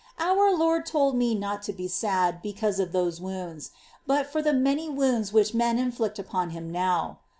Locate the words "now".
6.71-7.19